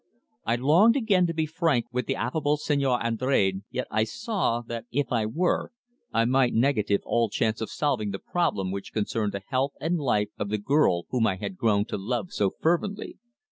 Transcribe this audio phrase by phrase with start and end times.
[0.45, 4.85] I longed again to be frank with the affable Señor Andrade, yet I saw that
[4.91, 5.71] if I were
[6.11, 10.29] I might negative all chance of solving the problem which concerned the health and life
[10.39, 13.19] of the girl whom I had grown to love so fervently.